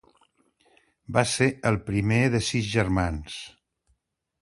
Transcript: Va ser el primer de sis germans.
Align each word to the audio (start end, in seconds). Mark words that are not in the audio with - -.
Va 1.17 1.25
ser 1.33 1.49
el 1.73 1.79
primer 1.91 2.19
de 2.37 2.43
sis 2.51 2.73
germans. 2.75 3.41